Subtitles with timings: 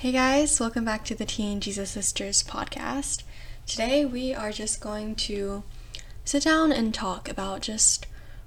[0.00, 3.24] Hey guys, welcome back to the Teen Jesus Sisters podcast.
[3.66, 5.64] Today we are just going to
[6.24, 8.06] sit down and talk about just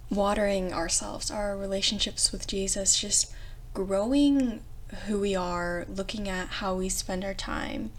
[0.10, 3.34] watering ourselves, our relationships with Jesus, just
[3.74, 4.62] growing
[5.08, 7.91] who we are, looking at how we spend our time,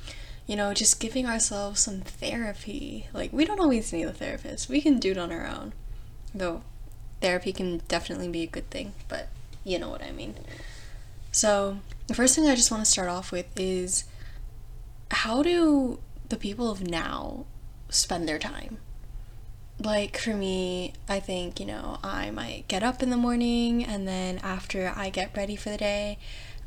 [0.46, 3.08] you know, just giving ourselves some therapy.
[3.12, 5.74] Like, we don't always need a therapist, we can do it on our own.
[6.34, 6.62] Though,
[7.20, 9.28] therapy can definitely be a good thing, but
[9.62, 10.36] you know what I mean.
[11.34, 11.78] So,
[12.08, 14.04] the first thing I just want to start off with is
[15.10, 15.98] how do
[16.28, 17.46] the people of now
[17.88, 18.76] spend their time?
[19.78, 24.06] Like for me, I think, you know, I might get up in the morning and
[24.06, 26.18] then after I get ready for the day,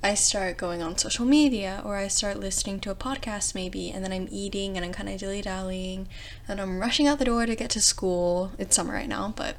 [0.01, 4.03] I start going on social media or I start listening to a podcast maybe and
[4.03, 6.07] then I'm eating and I'm kind of dilly dallying
[6.47, 8.51] and I'm rushing out the door to get to school.
[8.57, 9.57] It's summer right now, but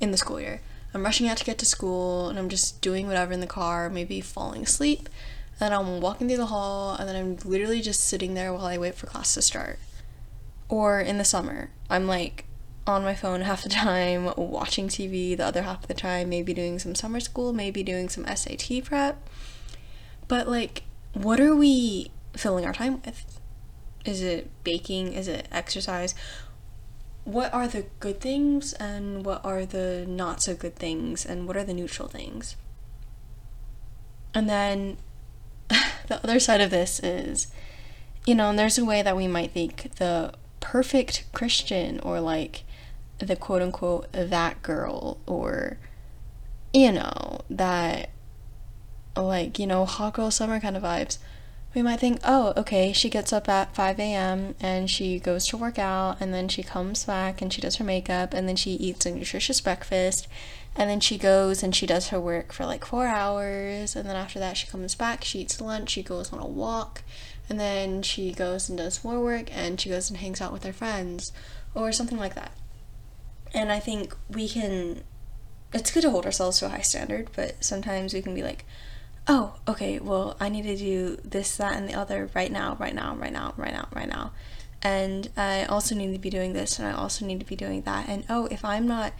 [0.00, 0.60] in the school year.
[0.94, 3.90] I'm rushing out to get to school and I'm just doing whatever in the car,
[3.90, 5.08] maybe falling asleep.
[5.60, 8.66] And then I'm walking through the hall and then I'm literally just sitting there while
[8.66, 9.78] I wait for class to start.
[10.68, 12.44] Or in the summer, I'm like
[12.86, 16.54] on my phone half the time, watching TV the other half of the time, maybe
[16.54, 19.28] doing some summer school, maybe doing some SAT prep.
[20.26, 23.40] But like, what are we filling our time with?
[24.04, 25.12] Is it baking?
[25.12, 26.14] Is it exercise?
[27.28, 31.58] What are the good things and what are the not so good things and what
[31.58, 32.56] are the neutral things.
[34.32, 34.96] And then
[35.68, 37.48] the other side of this is,
[38.24, 42.64] you know, and there's a way that we might think the perfect Christian or like
[43.18, 45.76] the quote unquote that girl or,
[46.72, 48.08] you know, that
[49.14, 51.18] like, you know, hot girl summer kind of vibes
[51.74, 54.54] we might think, oh, okay, she gets up at 5 a.m.
[54.58, 57.84] and she goes to work out, and then she comes back and she does her
[57.84, 60.26] makeup, and then she eats a nutritious breakfast,
[60.74, 64.16] and then she goes and she does her work for like four hours, and then
[64.16, 67.02] after that, she comes back, she eats lunch, she goes on a walk,
[67.48, 70.64] and then she goes and does more work, and she goes and hangs out with
[70.64, 71.32] her friends,
[71.74, 72.52] or something like that.
[73.52, 75.02] And I think we can,
[75.72, 78.64] it's good to hold ourselves to a high standard, but sometimes we can be like,
[79.28, 82.94] oh, okay, well, I need to do this, that, and the other right now, right
[82.94, 84.32] now, right now, right now, right now.
[84.82, 87.82] And I also need to be doing this, and I also need to be doing
[87.82, 88.08] that.
[88.08, 89.12] And oh, if I'm not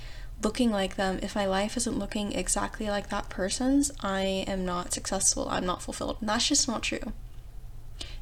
[0.43, 4.95] looking like them, if my life isn't looking exactly like that person's, I am not
[4.95, 6.19] successful, I'm not fulfilled.
[6.21, 7.13] And that's just not true.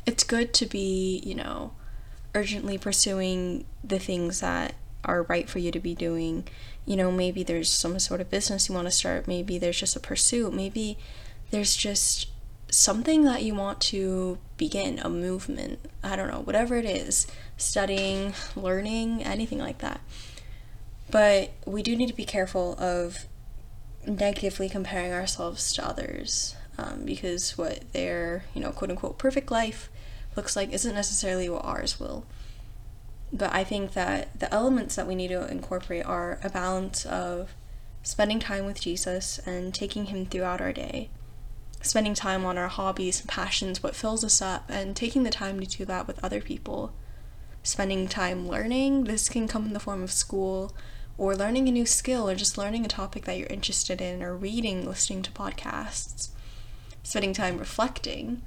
[0.07, 1.73] It's good to be, you know,
[2.35, 6.49] urgently pursuing the things that are right for you to be doing.
[6.85, 9.95] You know, maybe there's some sort of business you want to start, maybe there's just
[9.95, 10.99] a pursuit, maybe
[11.51, 12.29] there's just
[12.71, 17.27] something that you want to begin, a movement, I don't know, whatever it is,
[17.57, 20.01] studying, learning, anything like that.
[21.11, 23.27] But we do need to be careful of
[24.07, 29.89] negatively comparing ourselves to others um, because what their, you know, quote unquote perfect life
[30.37, 32.27] looks like isn't necessarily what ours will.
[33.33, 37.55] But I think that the elements that we need to incorporate are a balance of
[38.03, 41.11] spending time with Jesus and taking Him throughout our day
[41.87, 45.61] spending time on our hobbies and passions, what fills us up, and taking the time
[45.61, 46.93] to do that with other people.
[47.63, 50.75] Spending time learning, this can come in the form of school,
[51.19, 54.37] or learning a new skill, or just learning a topic that you're interested in, or
[54.37, 56.29] reading, listening to podcasts.
[57.03, 58.43] Spending time reflecting.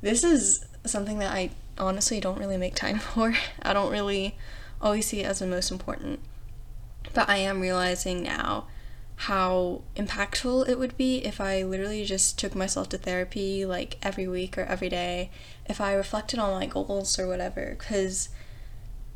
[0.00, 3.34] This is something that I honestly don't really make time for.
[3.62, 4.36] I don't really
[4.80, 6.20] always see it as the most important.
[7.12, 8.66] But I am realizing now
[9.24, 14.26] how impactful it would be if I literally just took myself to therapy like every
[14.26, 15.30] week or every day,
[15.66, 18.30] if I reflected on my goals or whatever, because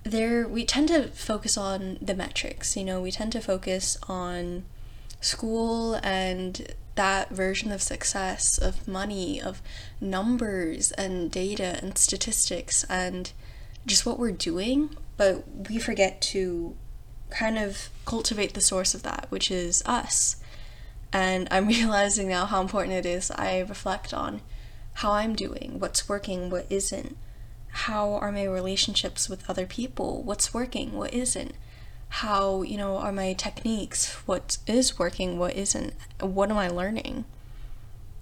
[0.02, 4.64] there we tend to focus on the metrics, you know, we tend to focus on
[5.22, 9.62] school and that version of success, of money, of
[10.02, 13.32] numbers and data and statistics and
[13.86, 16.76] just what we're doing, but we forget to
[17.34, 20.36] kind of cultivate the source of that, which is us.
[21.12, 24.40] And I'm realizing now how important it is I reflect on
[24.98, 27.16] how I'm doing, what's working, what isn't.
[27.68, 30.22] How are my relationships with other people?
[30.22, 31.54] What's working, what isn't?
[32.08, 34.12] How, you know, are my techniques?
[34.26, 35.94] What is working, what isn't?
[36.20, 37.24] What am I learning?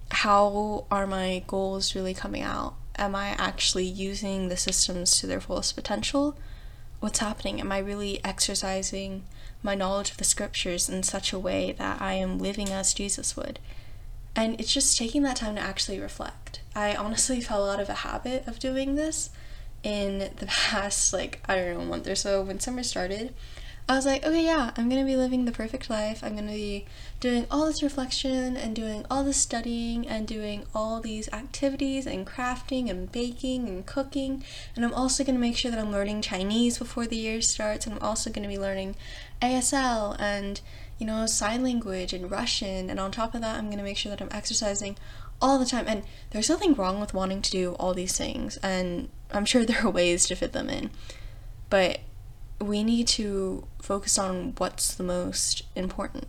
[0.09, 2.73] How are my goals really coming out?
[2.95, 6.35] Am I actually using the systems to their fullest potential?
[7.03, 7.59] What's happening?
[7.59, 9.25] Am I really exercising
[9.61, 13.35] my knowledge of the scriptures in such a way that I am living as Jesus
[13.35, 13.59] would?
[14.37, 16.61] And it's just taking that time to actually reflect.
[16.73, 19.31] I honestly fell out of a habit of doing this
[19.83, 23.33] in the past, like, I don't know, month or so when summer started.
[23.87, 26.23] I was like, okay, yeah, I'm gonna be living the perfect life.
[26.23, 26.85] I'm gonna be
[27.19, 32.25] doing all this reflection and doing all this studying and doing all these activities and
[32.25, 34.41] crafting and baking and cooking.
[34.73, 37.85] And I'm also gonna make sure that I'm learning Chinese before the year starts.
[37.85, 38.95] And I'm also gonna be learning
[39.41, 40.61] ASL and,
[40.97, 42.89] you know, sign language and Russian.
[42.89, 44.95] And on top of that, I'm gonna make sure that I'm exercising
[45.41, 45.85] all the time.
[45.89, 48.55] And there's nothing wrong with wanting to do all these things.
[48.63, 50.89] And I'm sure there are ways to fit them in.
[51.69, 51.99] But
[52.63, 56.27] we need to focus on what's the most important.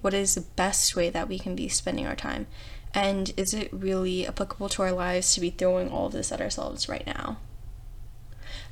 [0.00, 2.46] What is the best way that we can be spending our time?
[2.94, 6.40] And is it really applicable to our lives to be throwing all of this at
[6.40, 7.38] ourselves right now?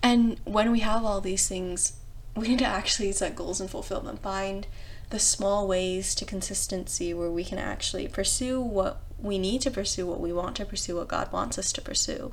[0.02, 1.94] And when we have all these things,
[2.36, 4.16] we need to actually set goals and fulfill them.
[4.18, 4.66] Find
[5.10, 10.06] the small ways to consistency where we can actually pursue what we need to pursue,
[10.06, 12.32] what we want to pursue, what God wants us to pursue.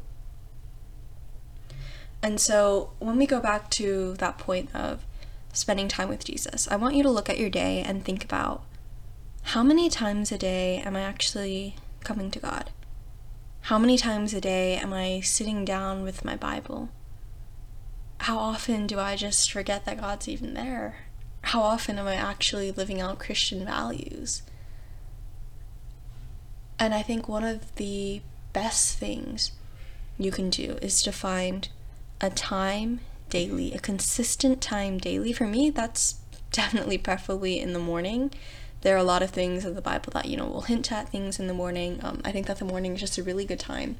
[2.21, 5.05] And so when we go back to that point of
[5.53, 8.63] spending time with Jesus, I want you to look at your day and think about
[9.43, 12.71] how many times a day am I actually coming to God?
[13.61, 16.89] How many times a day am I sitting down with my Bible?
[18.19, 20.99] How often do I just forget that God's even there?
[21.41, 24.41] How often am I actually living out Christian values?
[26.79, 28.21] And I think one of the
[28.53, 29.51] best things
[30.17, 31.69] you can do is to find
[32.21, 35.33] a time daily, a consistent time daily.
[35.33, 36.15] For me, that's
[36.51, 38.31] definitely preferably in the morning.
[38.81, 41.09] There are a lot of things in the Bible that, you know, will hint at
[41.09, 41.99] things in the morning.
[42.03, 43.97] Um, I think that the morning is just a really good time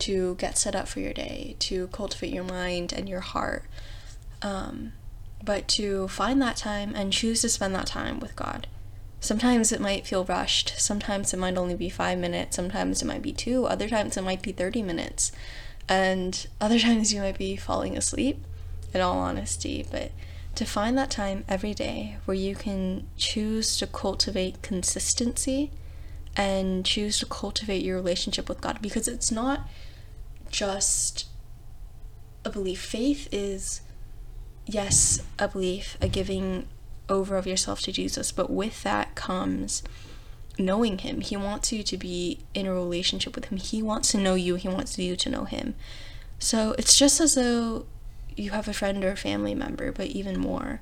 [0.00, 3.64] to get set up for your day, to cultivate your mind and your heart.
[4.42, 4.92] Um,
[5.44, 8.66] but to find that time and choose to spend that time with God.
[9.20, 10.74] Sometimes it might feel rushed.
[10.78, 12.56] Sometimes it might only be five minutes.
[12.56, 13.66] Sometimes it might be two.
[13.66, 15.32] Other times it might be 30 minutes
[15.88, 18.44] and other times you might be falling asleep
[18.92, 20.12] in all honesty but
[20.54, 25.70] to find that time every day where you can choose to cultivate consistency
[26.36, 29.68] and choose to cultivate your relationship with God because it's not
[30.50, 31.26] just
[32.44, 32.80] a belief.
[32.80, 33.80] Faith is,
[34.66, 36.66] yes, a belief, a giving
[37.08, 39.82] over of yourself to Jesus, but with that comes
[40.58, 41.20] knowing him.
[41.20, 43.58] He wants you to be in a relationship with him.
[43.58, 44.54] He wants to know you.
[44.54, 45.74] He wants you to know him.
[46.38, 47.86] So it's just as though
[48.36, 50.80] you have a friend or a family member, but even more.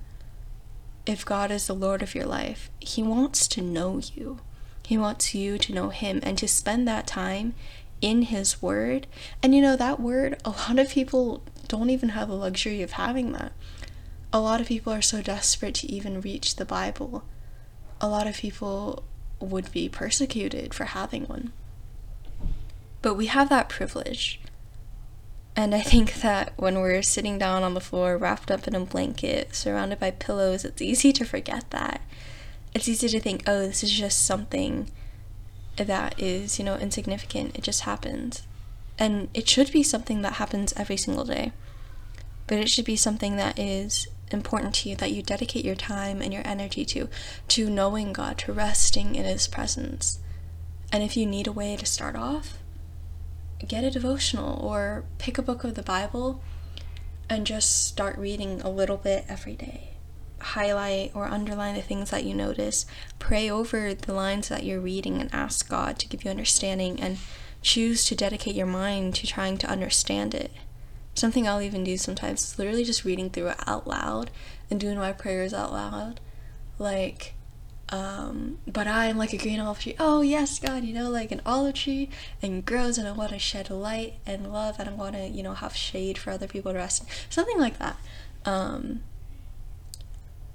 [1.05, 4.39] If God is the Lord of your life, He wants to know you.
[4.85, 7.55] He wants you to know Him and to spend that time
[8.01, 9.07] in His Word.
[9.43, 12.93] And you know, that Word, a lot of people don't even have the luxury of
[12.93, 13.53] having that.
[14.33, 17.25] A lot of people are so desperate to even reach the Bible.
[18.01, 19.05] A lot of people
[19.43, 21.53] would be persecuted for having one.
[23.03, 24.41] But we have that privilege.
[25.55, 28.81] And I think that when we're sitting down on the floor, wrapped up in a
[28.81, 32.00] blanket, surrounded by pillows, it's easy to forget that.
[32.75, 34.91] It's easy to think, oh, this is just something
[35.77, 37.56] that is, you know, insignificant.
[37.56, 38.43] It just happens.
[38.99, 41.53] And it should be something that happens every single day.
[42.47, 46.23] But it should be something that is important to you that you dedicate your time
[46.23, 47.08] and your energy to
[47.49, 50.19] to knowing God, to resting in his presence.
[50.93, 52.58] And if you need a way to start off,
[53.67, 56.43] get a devotional or pick a book of the Bible
[57.29, 59.90] and just start reading a little bit every day.
[60.40, 62.85] Highlight or underline the things that you notice.
[63.19, 67.19] Pray over the lines that you're reading and ask God to give you understanding and
[67.62, 70.50] choose to dedicate your mind to trying to understand it.
[71.14, 74.31] Something I'll even do sometimes is literally just reading through it out loud
[74.71, 76.21] and doing my prayers out loud.
[76.78, 77.35] Like,
[77.90, 79.95] um, but I am like a green olive tree.
[79.99, 82.09] Oh, yes, God, you know, like an olive tree
[82.40, 85.42] and grows, and I want to shed light and love, and I want to, you
[85.42, 87.04] know, have shade for other people to rest.
[87.28, 87.99] Something like that.
[88.47, 89.02] Um,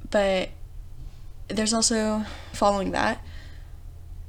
[0.09, 0.49] but
[1.47, 3.23] there's also, following that,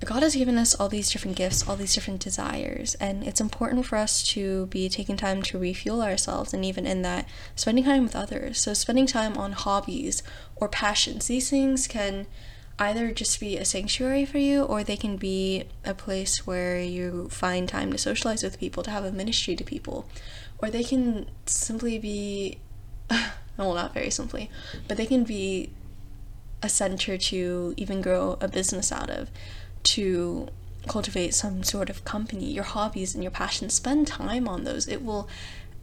[0.04, 3.84] God has given us all these different gifts, all these different desires, and it's important
[3.84, 8.04] for us to be taking time to refuel ourselves, and even in that, spending time
[8.04, 8.60] with others.
[8.60, 10.22] So, spending time on hobbies
[10.54, 12.26] or passions, these things can
[12.78, 17.28] either just be a sanctuary for you, or they can be a place where you
[17.28, 20.08] find time to socialize with people, to have a ministry to people,
[20.58, 22.60] or they can simply be,
[23.56, 24.48] well, not very simply,
[24.86, 25.70] but they can be
[26.62, 29.30] a center to even grow a business out of
[29.84, 30.48] to
[30.86, 34.88] cultivate some sort of company, your hobbies and your passions, spend time on those.
[34.88, 35.28] It will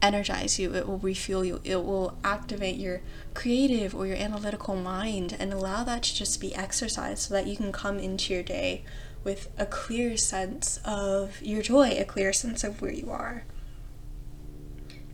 [0.02, 3.00] energize you, it will refuel you, it will activate your
[3.34, 7.56] creative or your analytical mind and allow that to just be exercised so that you
[7.56, 8.84] can come into your day
[9.24, 13.44] with a clear sense of your joy, a clear sense of where you are.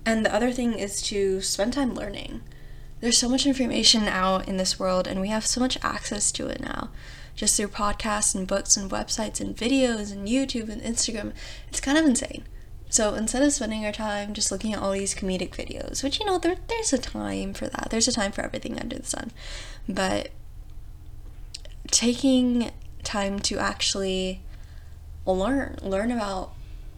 [0.04, 2.42] And the other thing is to spend time learning.
[3.00, 6.46] there's so much information out in this world, and we have so much access to
[6.46, 6.88] it now
[7.34, 11.32] just through podcasts and books and websites and videos and YouTube and Instagram.
[11.68, 12.44] It's kind of insane.
[12.90, 16.26] So instead of spending our time just looking at all these comedic videos, which you
[16.26, 19.30] know, there, there's a time for that, there's a time for everything under the sun,
[19.88, 20.28] but
[21.90, 22.70] taking
[23.02, 24.42] time to actually
[25.24, 26.52] learn, learn about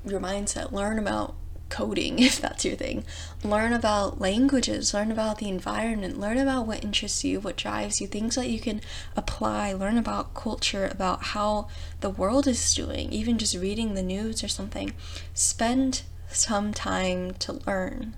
[0.05, 1.37] your mindset, learn about
[1.75, 3.05] coding if that's your thing.
[3.43, 8.07] Learn about languages, learn about the environment, learn about what interests you, what drives you,
[8.07, 8.81] things that you can
[9.17, 11.67] apply, learn about culture, about how
[12.01, 14.93] the world is doing, even just reading the news or something.
[15.35, 18.17] Spend some time to learn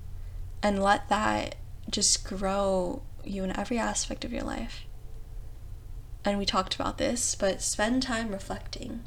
[0.63, 1.55] and let that
[1.89, 4.85] just grow you in every aspect of your life.
[6.25, 9.05] And we talked about this, but spend time reflecting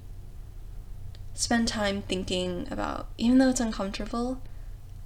[1.39, 4.41] spend time thinking about, even though it's uncomfortable,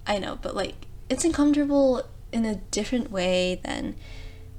[0.08, 3.96] I know, but like it's uncomfortable in a different way than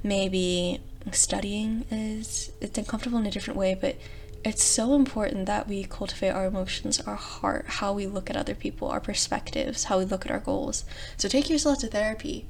[0.04, 2.52] maybe studying is.
[2.60, 3.96] It's uncomfortable in a different way, but
[4.44, 8.54] it's so important that we cultivate our emotions, our heart, how we look at other
[8.54, 10.84] people, our perspectives, how we look at our goals.
[11.16, 12.46] So take yourself to therapy.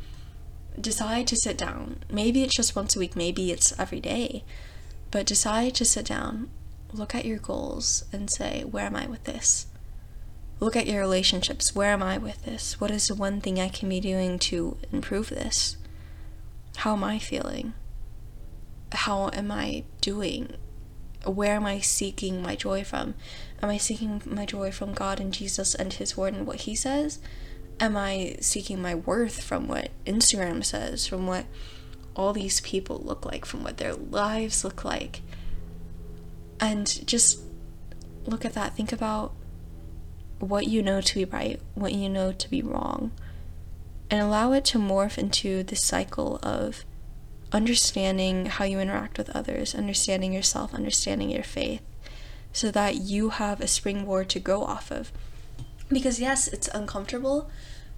[0.79, 2.01] Decide to sit down.
[2.11, 4.45] Maybe it's just once a week, maybe it's every day.
[5.11, 6.51] But decide to sit down
[6.95, 9.67] look at your goals and say, where am I with this?
[10.61, 11.75] Look at your relationships.
[11.75, 12.81] Where am I with this?
[12.81, 15.77] What is the one thing I can be doing to improve this?
[16.77, 17.75] How am I feeling?
[18.93, 20.55] How am I doing?
[21.27, 23.15] Where am I seeking my joy from?
[23.63, 26.75] Am I seeking my joy from God and Jesus and His Word and what He
[26.75, 27.19] says?
[27.81, 31.47] Am I seeking my worth from what Instagram says, from what
[32.15, 35.23] all these people look like, from what their lives look like?
[36.61, 37.41] And just
[38.27, 38.75] look at that.
[38.77, 39.35] Think about
[40.39, 43.13] what you know to be right, what you know to be wrong,
[44.11, 46.85] and allow it to morph into this cycle of
[47.53, 51.83] understanding how you interact with others, understanding yourself, understanding your faith,
[52.53, 55.13] so that you have a springboard to go off of.
[55.89, 57.51] Because, yes, it's uncomfortable,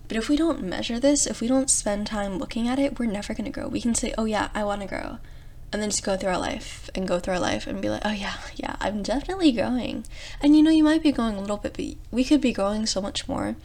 [0.08, 3.06] but if we don't measure this, if we don't spend time looking at it, we're
[3.06, 3.68] never going to grow.
[3.68, 5.18] We can say, oh, yeah, I want to grow
[5.76, 8.00] and then just go through our life and go through our life and be like,
[8.02, 10.06] oh yeah, yeah, I'm definitely growing.
[10.40, 12.86] And you know, you might be growing a little bit, but we could be growing
[12.86, 13.56] so much more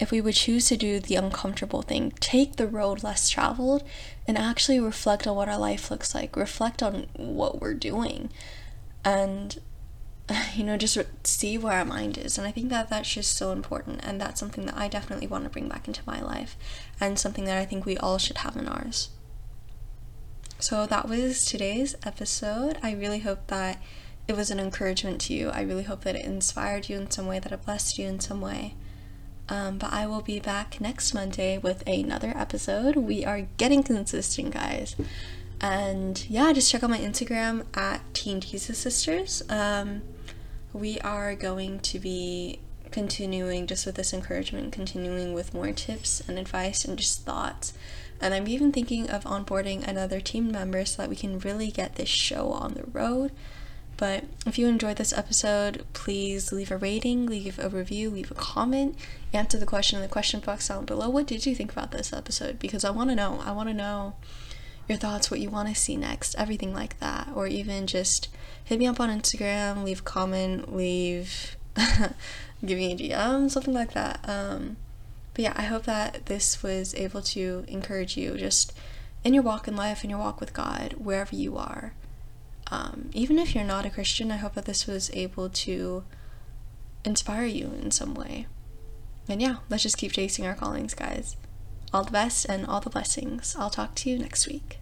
[0.00, 3.84] if we would choose to do the uncomfortable thing, take the road less traveled,
[4.26, 8.30] and actually reflect on what our life looks like, reflect on what we're doing,
[9.04, 9.60] and
[10.56, 12.36] you know, just see where our mind is.
[12.36, 15.44] And I think that that's just so important, and that's something that I definitely want
[15.44, 16.56] to bring back into my life,
[17.00, 19.10] and something that I think we all should have in ours.
[20.58, 22.78] So that was today's episode.
[22.82, 23.82] I really hope that
[24.26, 25.50] it was an encouragement to you.
[25.50, 28.20] I really hope that it inspired you in some way, that it blessed you in
[28.20, 28.74] some way.
[29.48, 32.96] Um, but I will be back next Monday with another episode.
[32.96, 34.96] We are getting consistent, guys.
[35.60, 39.42] And yeah, just check out my Instagram at Teen Jesus Sisters.
[39.50, 40.02] Um,
[40.72, 42.60] we are going to be
[42.94, 47.74] continuing just with this encouragement, continuing with more tips and advice and just thoughts
[48.20, 51.96] and I'm even thinking of onboarding another team member so that we can really get
[51.96, 53.32] this show on the road.
[53.96, 58.34] But if you enjoyed this episode, please leave a rating, leave a review, leave a
[58.34, 58.96] comment,
[59.32, 61.08] answer the question in the question box down below.
[61.08, 62.58] What did you think about this episode?
[62.58, 63.40] Because I want to know.
[63.44, 64.14] I want to know
[64.88, 67.28] your thoughts, what you want to see next, everything like that.
[67.34, 68.28] Or even just
[68.64, 74.20] hit me up on Instagram, leave comment, leave, give me a DM, something like that.
[74.28, 74.76] Um,
[75.34, 78.72] but yeah, I hope that this was able to encourage you just
[79.24, 81.94] in your walk in life, in your walk with God, wherever you are.
[82.70, 86.04] Um, even if you're not a Christian, I hope that this was able to
[87.04, 88.46] inspire you in some way.
[89.28, 91.36] And yeah, let's just keep chasing our callings, guys.
[91.92, 93.56] All the best and all the blessings.
[93.58, 94.78] I'll talk to you next week.